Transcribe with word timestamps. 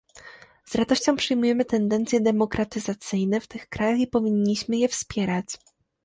Z 0.65 0.75
radością 0.75 1.15
przyjmujemy 1.15 1.65
tendencje 1.65 2.21
demokratyzacyjne 2.21 3.39
w 3.39 3.47
tych 3.47 3.69
krajach 3.69 3.99
i 3.99 4.07
powinniśmy 4.07 4.77
je 4.77 4.87
wspierać 4.87 5.57